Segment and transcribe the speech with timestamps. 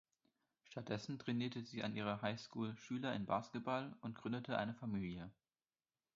[0.63, 5.29] Stattdessen trainierte sie an ihrer High School Schüler in Basketball und gründete eine Familie.